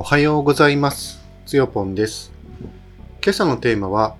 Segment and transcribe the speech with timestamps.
[0.00, 1.20] おはようございます。
[1.44, 2.32] つよぽんです。
[3.22, 4.16] 今朝のテーマは、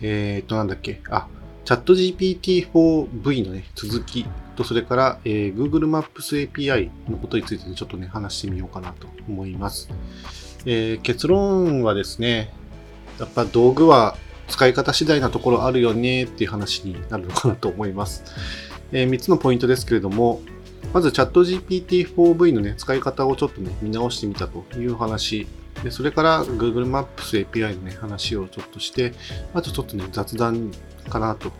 [0.00, 1.26] えー、っと、なんだっけ、あ、
[1.64, 9.88] チャット GPT-4V のね、続きと、それから、えー Google Maps API のことについてちょっとね、話してみようかなと思います。
[10.64, 12.52] えー結論はですね、
[13.18, 14.16] やっぱ道具は
[14.46, 18.22] 使い方次第なところあるよねっていう話になるのかなと思います。
[18.92, 20.40] え3つのポイントですけれども、
[20.92, 25.46] まずチャット GPT-4V のね、使い方をちょっとね、見直してみたという話。
[25.84, 29.12] でそれから Google Maps API のね、話をちょっとして、
[29.52, 30.72] あとちょっとね、雑談
[31.08, 31.52] かなと、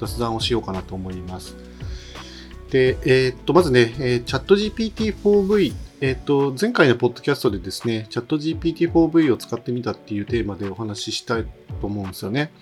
[0.00, 1.54] 雑談をしようかなと思います。
[2.70, 11.44] で、えーっと、まずね、えーチャット GPT-4V、えっと、前回のポッドキャストでですね、チャット GPT-4V を使ってみたっていうテーマでお話ししたい
[11.80, 12.52] と思うんですよね。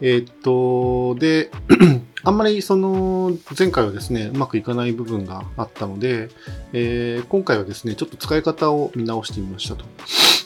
[0.00, 1.50] えーっと、で、
[2.24, 6.30] あんまりその前回はですね、うまくいかない部分があったので、
[6.72, 9.84] えー今回はですね、ちょっと使い方を見直してみましたと。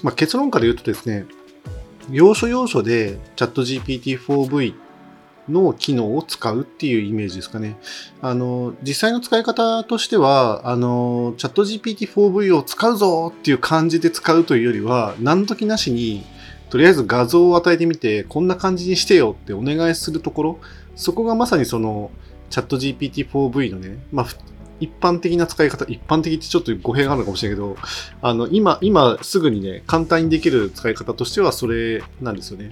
[0.03, 1.27] まあ、結論から言うとですね、
[2.11, 4.75] 要所要所でチャット GPT-4V
[5.49, 7.77] の機能を使うっていうイメージですかね。
[8.21, 16.25] あの、実際の使い方としては、あの、チャット GPT-4V を使うぞっていう感じで使うというよりは、何時なしに、
[16.71, 20.59] とりあえず画像を与えてみて、こんな感じにしてよってお願いするところ、
[20.97, 22.11] そこがまさにその、
[22.51, 24.27] チャット GPT-4V のね、まあ、
[24.81, 27.77] 一般的な使い方、一般的ってちょっと語弊があるかもしれないけど、
[28.23, 32.71] あの、今、今すぐにね、簡単にできる使い方としてはそれなんですよね。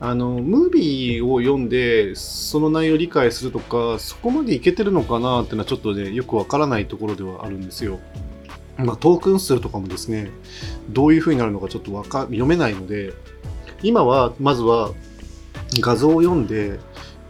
[0.00, 8.00] あの、ムービーを読んで、その内容を理解するとか、そこまでいけてるのかなっていうのはちょっとね、よくわからないところではあるんですよ。
[8.84, 10.30] まあ、トークン数とかもですね、
[10.88, 13.12] どういう風になるのかちょっとわか読めないので、
[13.82, 14.90] 今は、まずは
[15.80, 16.78] 画像を読んで、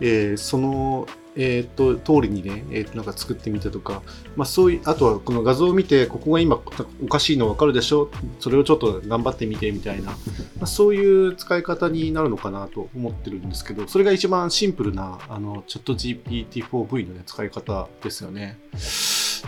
[0.01, 1.07] えーその、
[1.37, 4.03] えー、と通りにね、えーとなんか作ってみたとか、
[4.35, 6.59] まあ、そういうあとはこの画像を見てここが今
[7.03, 8.11] おかしいの分かるでしょ？
[8.41, 10.17] それをちょっと頑張ってみてみたいな、ま
[10.63, 18.59] あ、そういう使い方になるのかなと思ってるんですけどそれが一番シンプルなあのチャット GPT-4V の、ね、使い方ですよね。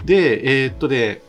[0.04, 1.22] でえーっとで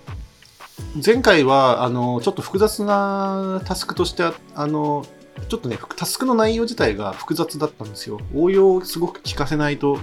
[1.06, 4.24] 前回はあのちょっと複雑なタスクとして
[4.56, 5.06] あの
[5.50, 8.20] ちょっとね、タスクの内容自体が複雑だったんですよ。
[8.34, 10.00] 応用をすごく聞かせないと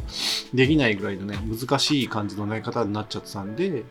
[0.53, 3.85] できないぐらいのね、難しい感じの投げ方になっちゃってたんで、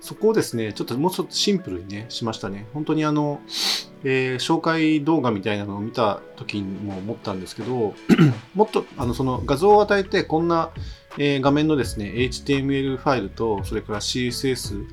[0.00, 2.66] そこをですね、ちょっともうちょっとシンプルにね、しましたね。
[2.72, 3.40] 本当にあの、
[4.04, 7.94] えー紹介動画みたいなのを見た時にも思ったんですけど、
[8.54, 10.70] もっとあのその画像を与えて、こんな、
[11.18, 14.84] え画面のですね、HTML ファイルと、それから CSS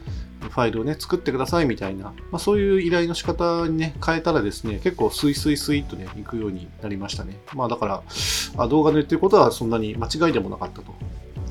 [0.49, 7.39] ファイルをね、作ってくださいみたいな、まあ、そういう依頼の仕方にね、変えたらですね、結構スイスイスイっとね、いくようになりましたね。
[7.53, 8.03] まあだから、
[8.57, 10.93] あ動画で言ってることはそんなに間違いでもなかったと。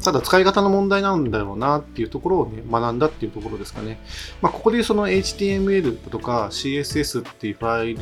[0.03, 4.01] ただ使い方の問題なんだろうなっていうところをね、学んだっていうところですかね。
[4.41, 7.95] まあここでその HTML とか CSS っていうファイ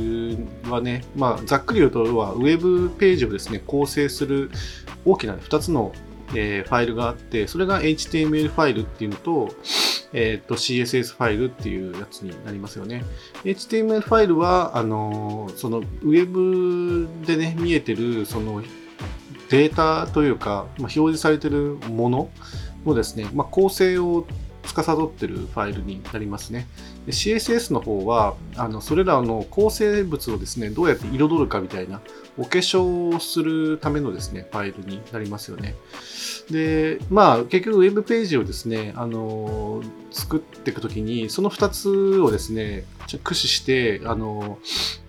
[0.64, 4.50] ルはね、まあざっくり言うと、はウェブページをですね、構成する
[5.04, 5.92] 大きな2つの
[6.34, 9.54] えーファイルがあって、それが HTML ファイルっていうのと、
[10.12, 13.04] えー、と CSS ファイルっていうやつになりますよね。
[13.44, 18.62] HTML ファイルは、あのーそのウェブでね、見えてる、その
[19.50, 22.30] データというか、まあ、表示されてるもの
[22.84, 24.26] のですね、まあ、構成を
[24.62, 26.66] 司ってるファイルになりますね。
[27.06, 32.00] CSS の方は、あのそれらの構成物をですね、どうやって彩るかみたいな、
[32.38, 35.74] お化粧をするためのですね、ファイルになりますよね。
[36.50, 42.84] で、まあ、結局ウェブページをですね、あの作っていくときに、その2つをですね、
[43.18, 44.58] 駆使して、あの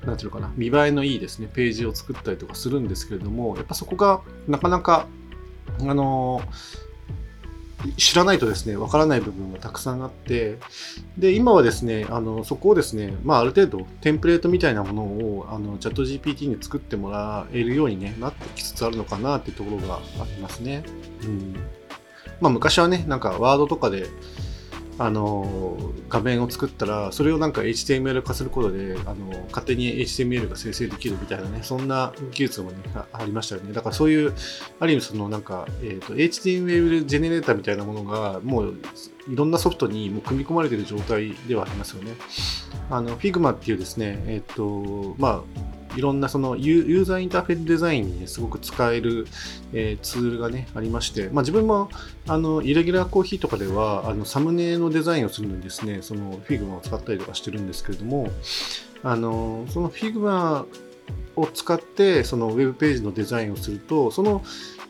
[0.06, 5.08] なんていうのかな、見栄えのいいですね、ページを作ったりとかするんですけれども、やっぱそこがなかなか、
[5.80, 6.42] あの
[7.98, 10.58] 知らないとですね、わからない部分がたくさんあって、
[11.18, 20.84] で、今はですね、あの、そこをですね、まあ、ある程度、テンプレートみたいなものを、あの、チャット GPT に作ってもらえるように、ね、なってきつつあるのかなっていうところがありますね。
[21.24, 21.56] うん。
[22.40, 24.08] まあ、昔はね、なんか、ワードとかで、
[25.04, 25.80] あの
[26.10, 32.78] 画面を作ったらそれをなんか HTML 化することであの勝手に HTML が生成できるみたいなねそんな技術もね
[33.12, 33.74] ありましたよね。
[33.74, 34.34] だからそういう
[34.80, 38.76] ある意味そのなんか、えー、と HTML ジェネレーターみたいなものがもう
[39.28, 42.14] いろんなソフトにもう組み込まれている状態ではありますよね。
[42.92, 49.28] あの Figma っていうですねえっ、とまあいろんなそのユーザーインターフェースデザインに、ね、すごく使える、
[49.74, 51.90] えーツールがね、ありまして、まあ、自分も
[52.28, 58.30] あのイレギュラーコーヒーとかではあのサムネのデザインをするのにですね、その Figma を使ったりとかしてるんですけれども、
[59.04, 60.66] あのその Figma
[61.36, 64.44] を使ってそのウェブページのデザインをすると、その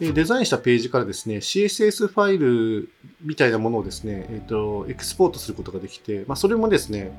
[0.10, 2.90] デザインしたページからですね、CSS ファイル
[3.22, 7.12] みたいなものをですね、えっ、ー、と、エクスポートすることができて、まあ、それもですね、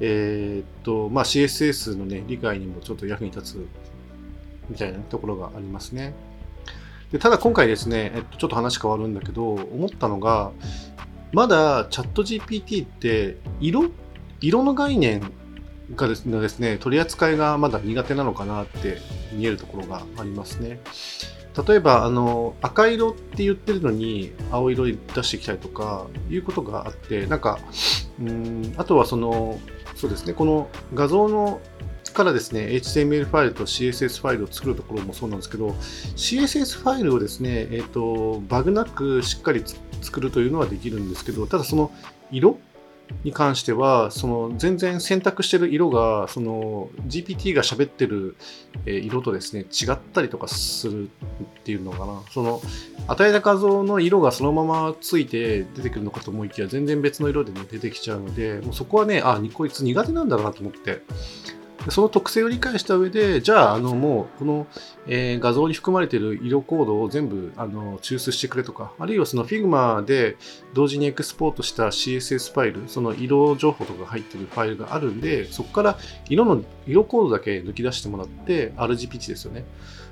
[0.00, 3.66] えっ、ー、と、まあ、CSS のね、理解にもちょっと役に立つ
[4.68, 6.12] みたいなところがありますね。
[7.12, 10.50] でただ今回ですね、えっと、ちょっと話変わるんだけど、思ったのが、
[11.32, 13.90] まだチャット GPT って色、
[14.40, 15.22] 色の概念
[15.94, 18.98] がですね、ですね取り扱いがまだ苦手なのかなって
[19.32, 20.80] 見えるところがありますね。
[21.66, 27.58] 例えばあの赤色って言ってるのに青色に出していきたりとかいうことがあってなんか
[28.20, 29.58] うんあとはその
[29.94, 31.60] そうですねこの画像の
[32.14, 35.68] からですね、HTML ファイルと CSS ファイルを作るところもそうなんですけど、
[36.16, 39.62] CSS ファイルをですね、えっ、ー、と、バグなくしっかり
[40.00, 41.92] 作るというのはできるんですけど、ただその
[42.30, 42.58] 色
[43.22, 48.36] に関しては、その全然選択してる色が、その GPT が喋ってる
[48.86, 51.08] 色とですね、違ったりとかするっ
[51.64, 52.22] ていうのかな。
[52.30, 52.60] その
[53.06, 61.02] 与えた画像の色がそのままついて出てくるのかと思いきや、全然別の色でね、出てきちゃうので、もうそこはね、あ、こいつ苦手なんだろうなと思って。
[61.90, 64.66] その特性を理解した上で、じゃあ、あの、もう、この、
[65.06, 70.36] えー、画像に含まれている色コードを全部、あの、抽出してくれとか、あるいはその Figma で
[70.72, 75.98] 同時にエクスポートした CSS ファイル、その色情報とか入っているファイルがあるんで、そこから
[76.28, 79.64] 色の、色コードだけ抜き出してもらって、RGB 値ですよね。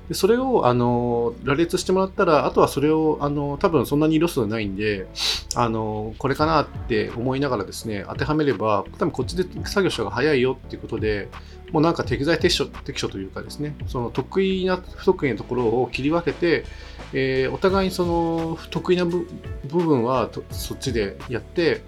[0.09, 5.07] でそれをあの羅列してもらったら、あとはそれをあの多分そんなに色数ないんで、
[5.55, 11.29] あのこれかなって思いながらですね、当てはめれば、多分こっちで作業した方が早いよっていうことで、
[11.73, 16.65] もうなんか適材適所適所というかですね、その得意な、不得意なところを切り分けて、
[17.13, 19.25] えー、お互いにその得意な部
[19.65, 21.81] 分はそっちでやって、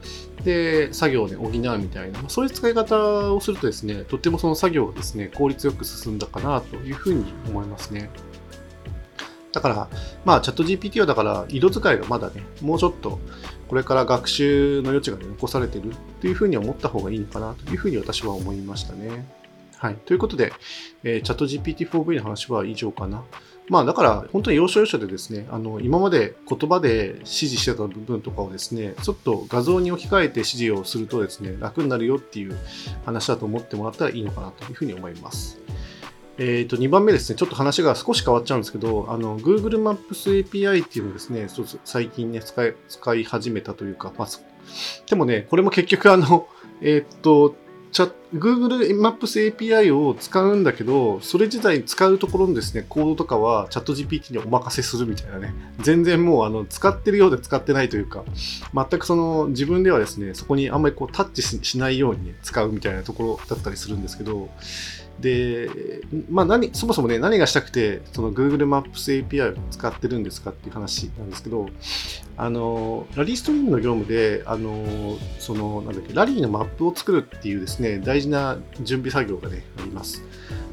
[0.44, 8.10] で、作業を、ね、補うみたいな、そういう使い方をするとですね、とってもその作業がですね、効率よく進んだかなというふうに思いますね。
[9.54, 9.88] だから、
[10.26, 13.20] まあ、チャット GPT はだから、色使いがまだね、もうちょっと、
[13.68, 19.45] これから学習の余地が、ね、残されてるっていうふうに思った方がいいのかなというふうに私は思いましたね。
[19.78, 19.96] はい。
[19.96, 20.54] ということで、
[21.04, 23.24] えー、チャット GPT-4V の話は以上かな。
[23.68, 32.56] まあだから本当に要所要所でですね、あの今まで言葉で指示してた部分とかをですね、ちょっと画像に置き換えて指示をするとですね、楽になるよっていう
[33.06, 35.60] 話だと思ってもらったらいいのかなというふうに思います。
[36.38, 41.48] えっ、ー、と、2番目ですね、ちょっと話が少し変わっちゃうんですけど、あの、Google Maps API っていうのをですね、
[41.86, 44.28] 最近ね、使い、使い始めたというか、まあ、
[45.08, 46.48] でもね、これも結局あの、
[46.82, 47.56] えっ、ー、と、
[47.96, 58.26] チャ Google Maps API を使うんだけど、それ自体使うところのですね、コードとかはチャット GPT にお任せするみたいなね、全然もうあの使ってるようで使ってないというか、
[58.74, 64.50] 全くその自分ではですね、そこにあんまりこうタッチしないように、ね、使うみたいなところだったりするんですけど、
[65.20, 65.70] で、
[66.30, 71.68] まあ何、そもそもね、何がしたくて、その Google Maps API を使ってるんですかっていう話なんですけど、
[72.38, 80.22] あの、ラリーストリームの業務で、あの、その、なんだっけ、ラリーのマップを作るっていうですね、大事な準備作業がね、あります。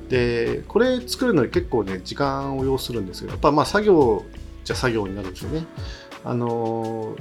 [0.08, 4.24] で、これ作るのに結構ね、時間を要するんですけど、やっぱまあ作業
[4.64, 5.64] じゃ作業になるんですよね。
[6.24, 7.16] あの、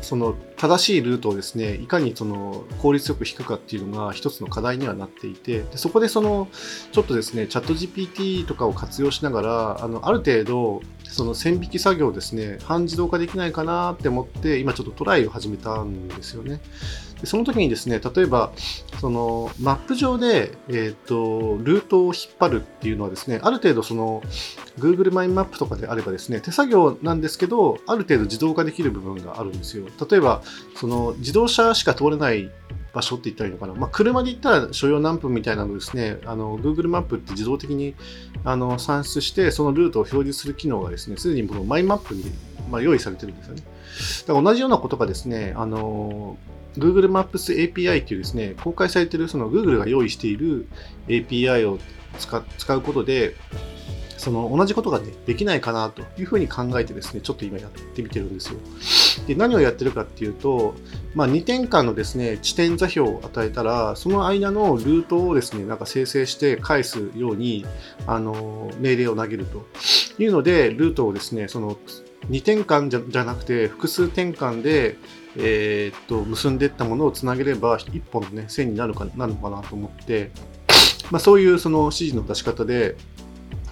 [0.00, 6.48] その正しいルートをですね、いかにその効率よく引くかっていうのが一つの課題にはなっていて、でそこでその
[6.92, 16.60] ちょっとですね、チャット GPT とかを活用しながら、あのある程度、その線引き作業をですね、半自動化できないかなって思って、今ちょっとトライを始めたんですよね。
[17.20, 18.52] でその時にですね、例えば、
[19.00, 24.22] そのマップ上で、えっ、ー、と、ルートを引っ張るっていうのはですね、ある程度その
[24.78, 29.86] Google マインマップとかであればですね、手作業なんですけど、ある程度自動化できる部分があるんですよ。
[30.10, 30.42] 例えば、
[30.74, 32.50] その自動車しか通れない
[32.92, 33.74] 場所って言ったらいいのかな。
[33.74, 37.94] まあ、車で行ったら所要何分みたいなのですね、あの、Google マップって自動的に
[38.44, 42.24] あの算出して、そのルートを表示する機能がですね、すでにこのマイマップに、
[42.70, 43.62] まあ、用意されてるんですよね。
[44.26, 46.38] だから同じようなことがですね、あの、
[46.78, 50.66] Google Maps API というですね、公開されているその Google が用意している
[51.08, 51.78] API を
[52.18, 53.34] 使うことで、
[54.16, 58.58] その同じことが、ね、できないかなというふうに考えてですね、ちょっと今やってみてるんですよ。
[59.26, 60.74] で何をやってるかっていうと、
[61.14, 67.66] まあ、2点間のですね、地点座標を与えたら、その間のルートをですね、なんか生成して返すように、
[68.06, 69.66] あの、命令を投げると。
[70.18, 71.76] いうので、ルートをですね、その
[72.30, 74.96] 2点間じゃなくて、複数点間で、
[75.38, 80.30] えー、っと結んでいったものをつなげれば1本の、ね、線になるかなのかなと思って、
[81.10, 82.96] まあ、そういうその指示の出し方で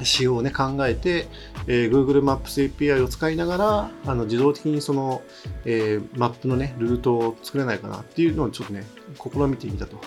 [0.03, 1.29] 仕様を、ね、考えて、
[1.67, 5.23] えー、Google Maps API を使いながらあの自動的にその、
[5.65, 8.85] えー、マップの、ね、ルートを作れないかなっていうのをちょっとね
[9.17, 9.99] 試みてみたと。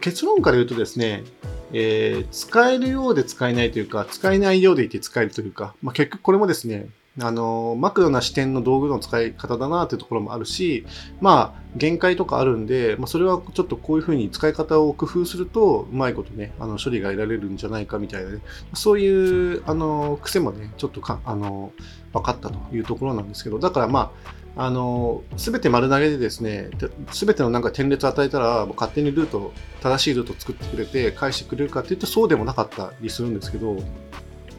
[0.00, 1.24] 結論から言うとですね
[1.72, 6.88] えー、使えるようで使えないというか、使えないようでいて使えるというか、まあ、結局これもですね、
[7.20, 10.86] あの、マクロな視点の道具の使い方だなというところもあるし、
[11.20, 18.40] まあ、限界とかあるんで、まあ、それはちょっとこういうふうに使い方を工夫すると、うまいことね、あの、処理が得られるんじゃないかみたいなね、
[18.72, 21.72] そういう、あの、癖もね、ちょっとか、あの、
[22.14, 24.12] 分かったというところなんですけど、だからま
[24.56, 26.70] あ、あの、すべて丸投げでですね、
[27.10, 29.52] すべてのなんか点列を与えたら、勝手にルート、
[29.82, 33.76] 正しいルートを作ってくれて、返してくれるかっていうと、そうでもなかったりするんですけど、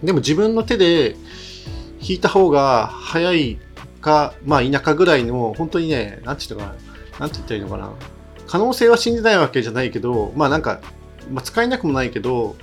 [0.03, 1.15] でも自分の手で、
[2.07, 3.59] 引いた方が早い
[4.01, 6.75] か、まあ田舎ぐらいの、本当にね、なんて言ったか
[7.13, 7.91] な、なんて言ったらいいのかな。
[8.47, 10.81] 可能性は信じないわけじゃないけど、まあなんか、
[11.31, 12.55] まあ、使えなくもないけど、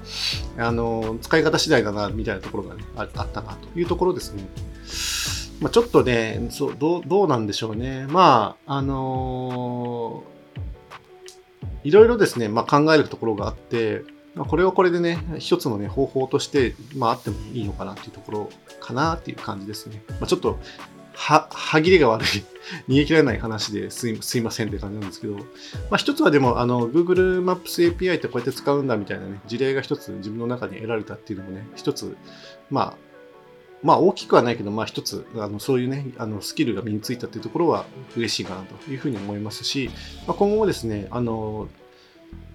[0.59, 4.47] あの、使い方次第だな、みたいなところが、ね、あったな、というところですね。
[5.61, 8.07] まあ、ちょっとね、そうどう、どうなんでしょうね。
[8.09, 14.03] まあ、あのー、いろいろですね、まあ、考えるところがあって、
[14.35, 20.03] まあ、これはこれでね、一つのね、方法として、まあ、あってもいいのかなっていうところかなっていう感じですね。
[20.09, 20.59] まあ、ちょっと、
[21.15, 22.27] は、歯切れが悪い
[22.89, 25.43] 逃げ切らない話ですいすいませんって感じなんですけど、ま
[25.93, 32.17] あ、一つはでも、あの、Google Maps API ってこうやって使うんだみたいなね、事例が一つ自分の中に得られたっていうのもね、一つ、
[32.71, 33.11] まあ、
[33.83, 39.91] まあ大きくはないけど、まあ一つ、あのそういうね、あのスキルが身についたっていうところは嬉しいかなというふうに思いますし、
[40.27, 41.69] まあ、今後もですね、あの、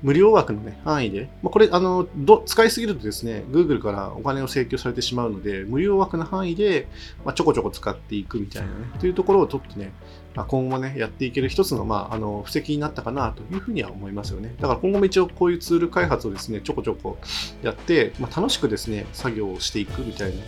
[0.01, 6.87] 無料枠の、ね、範囲で、まあ、これあのど、使いすぎるとですね、Google からお金を請求されてしまうので、無料枠の範囲で、
[7.25, 9.93] まあ、ちょこちょこ使っていくみたいなね、というところをちょっとね、
[10.35, 14.53] まあ、今後もね、やっていける一つの、まあ、あの、布石になったかなというふうには思いますよね。
[14.59, 17.17] だから今後も一応こういうツール開発をですね、ちょこちょこ
[17.63, 20.43] やって、まあ、楽しくですね、作業をしていくみたいな、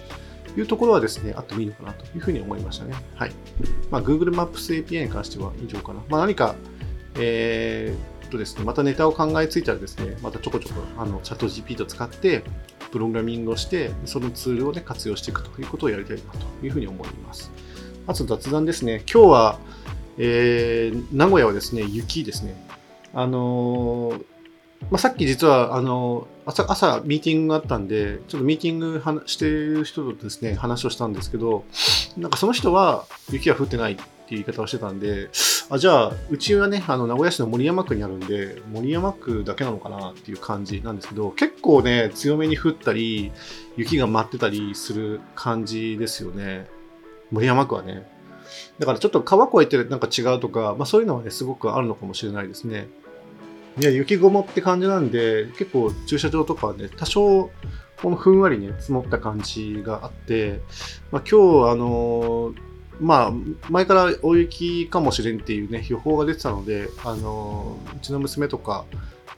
[0.56, 2.94] いうところはですね、あってもいいのかなというふうに思いましたね。
[3.16, 3.32] はい。
[3.90, 6.02] まあ、Google Maps API に関しては以上かな。
[6.10, 6.56] まあ、何か、
[7.16, 7.96] え、
[8.28, 12.44] とですね、またネタを考えついたらですね、またちょこちょこあのチャット GPT を使って、
[12.92, 17.52] プログラミングをして、そのツールをね、活用していくということをやりたいなというふうに思います。
[18.08, 19.04] あと雑談ですね。
[19.12, 19.60] 今日は、
[20.18, 22.56] えー、名古屋はですね、雪ですね。
[23.14, 24.26] あのー、
[24.90, 31.66] まあ、さっき実は、あのー、朝、朝ミーティングがあったんで、ちょっとミーティングしてる人とですね、話をしたんですけど、
[32.16, 35.30] なんかその人は雪が降ってないっていう言い方をしてたんで、
[35.70, 43.34] あじゃあ、うちはね、あの名古屋市の森山区にあるんで、森山区だけなのかなっていう感じなんですけど、結構ね、強めに降ったり、
[43.76, 46.68] 雪が舞ってたりする感じですよね。
[47.32, 48.10] 森山区はね。
[48.80, 52.88] だからちょっと川越えてなんか違うとか、まあそういうのはね、すごくあるのかもしれないですね。
[53.78, 57.52] いや、雪雲って感じなんで、結構駐車場とかはね、多少、
[58.02, 60.62] このふんわりね、積もった感じがあって、
[61.12, 62.67] まあ、今日、あのー
[63.00, 63.32] まあ、
[63.70, 68.86] 前から大雪かもしれんっていうね、予報が出てたので、あの、うちの娘とか、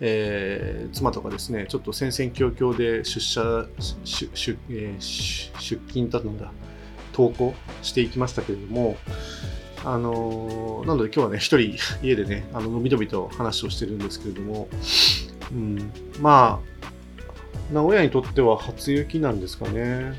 [0.02, 3.66] えー、妻とかですね、ちょっと戦々恐々で出社、
[4.04, 6.52] 出出,、えー、出勤だったんだ、
[7.14, 8.98] 登校していきましたけれども、
[9.86, 14.68] あのなので今日はね、一人家でね、あののびのびと話をしてるんですけれども、
[15.52, 20.14] うん、まあ、名古屋にとっては初雪なんですかね。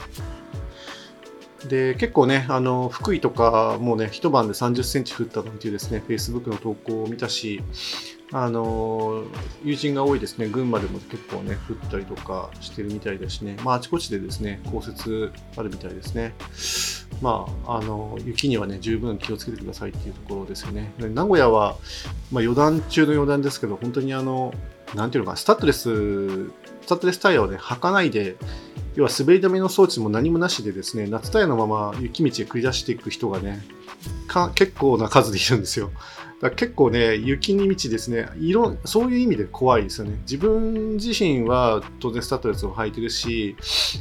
[1.68, 7.62] で結構ね、あの福井とかもうね、一晩で30センチ降ったなんていうですね、Facebook の投稿を見たし、
[8.32, 9.24] あの
[9.64, 16.34] 友人が多いですね、群馬でも結構ね、降ったりとかしてるみたいだしね、まあ、あちこちでですね、降雪あるみたいですね。
[17.20, 20.92] まあ、あの雪にはね、十分気をつけてくださいっていうところですよね。
[20.98, 21.76] 名古屋は、
[22.32, 24.54] まあ、余談中の余談ですけど、本当にあの、
[24.94, 28.36] なんていうのか、スタッドレス、スタッドレスタイヤをね、履かないで、
[29.00, 33.62] 要は滑り止めの装置も何もなしでですね、夏タイヤのまま雪道へ繰り出していく人がね、
[34.54, 35.90] 結構な数でいるんですよ。
[36.40, 40.18] だ結構ね、雪に道ですね色、そういう意味で怖いですよね。
[40.22, 43.56] 自分自身は当然スタッドレスを履いてるし、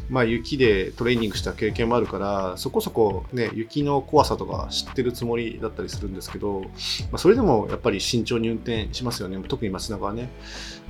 [0.09, 6.67] まあ、雪でトレーニングした経験もあるから、そこそこね、雪の怖さとか知ってるつもりだったりするんですけど、ま
[7.15, 9.37] あ、それでもやっぱり慎重に運転しますよね。
[9.45, 10.29] 特に街中はね。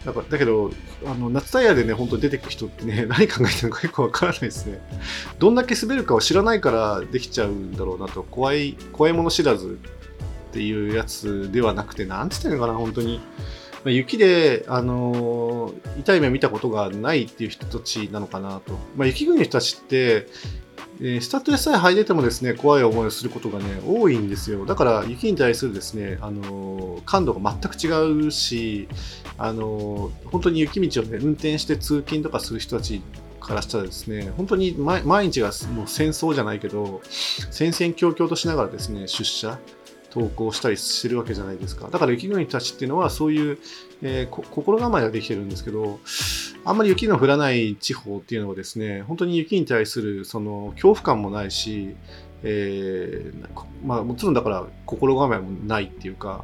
[0.06, 0.70] だからだけど、
[1.04, 4.80] あの夏タイヤでね、本当に出てく人ってね、 何考えてるのか結構わからないですね。
[5.40, 9.80] どんだけ滑るかを知らないからできちゃうんだろうなと、怖い、怖いもの知らず
[10.50, 13.20] っていうやつではなくて、なんつってんのかな、本当に。
[13.84, 18.74] まあ、雪で、あのー、痛い目見たことがないっていう人たちなのかなと。
[18.98, 20.28] まあ、雪国の人たちって、
[21.02, 24.66] えー、スタッドレスさえ履いててもですね、怖い思いをすることがね、多いんですよ。
[24.66, 28.90] だから雪に対するですね、あのー、感度が全く違うし、
[29.38, 33.02] あのー、本当に雪道をね、運転して通勤とかする人たち
[33.40, 37.02] からしたらですね、本当に毎日がもう戦争じゃないけど、
[37.50, 39.58] 戦々恐々としながらですね、出社、
[40.10, 41.90] 投稿したりしてるわけじゃないですか。
[41.90, 43.58] だから雪国たちっていうのはそういう、
[44.02, 46.00] えー、心構えができてるんですけど、
[46.66, 51.96] あんまり雪の降らない地方っていうのはですね、本当に雪に対するその恐怖感もないし、
[52.44, 53.50] えー
[53.86, 56.44] まあ、もちろんだから心構えもないっていうか、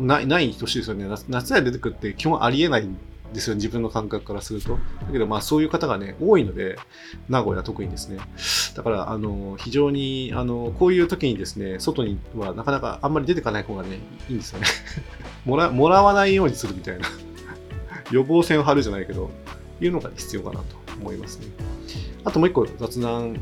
[0.00, 1.06] ないない年ですよね。
[1.28, 2.88] 夏や出てくって基本ありえない
[3.32, 4.74] ですよ、自分の感覚からすると。
[4.74, 6.78] だけど、まあそういう方がね、多いので、
[7.28, 8.18] 名古屋特にですね。
[8.74, 14.66] だから、あの、非常に、あの、こういう時にですね、外にはなかなかあんまり出てかない方がね、いいんですよね。
[15.44, 17.06] もら、もらわないようにするみたいな。
[18.10, 19.30] 予防線を張るじゃないけど、
[19.80, 20.64] いうのが必要かなと
[21.00, 21.46] 思いますね。
[22.24, 23.38] あともう一個雑談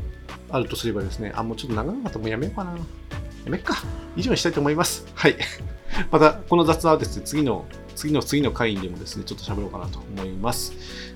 [0.49, 2.71] あるとすればですね、あ、もうちょっと長かったもうやめようかな。
[2.73, 2.77] や
[3.47, 3.75] めっか。
[4.15, 5.05] 以上にしたいと思います。
[5.13, 5.35] はい。
[6.11, 7.65] また、この雑談はですね、次の、
[7.97, 10.71] 次の次の回でもですね、ちょっと喋ろうかなと思います。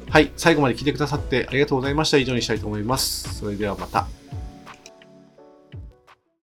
[0.09, 0.31] はい。
[0.35, 2.17] 最後まで聞いてくださってありがとうございました。
[2.17, 3.35] 以上にしたいと思います。
[3.35, 4.20] それではまた。